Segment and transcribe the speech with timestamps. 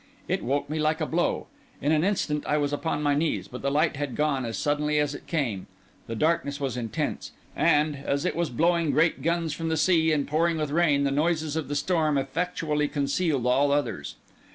[0.27, 1.45] It woke me like a blow.
[1.79, 3.47] In an instant I was upon my knees.
[3.47, 5.67] But the light had gone as suddenly as it came.
[6.07, 7.33] The darkness was intense.
[7.55, 11.11] And, as it was blowing great guns from the sea and pouring with rain, the
[11.11, 14.15] noises of the storm effectually concealed all others.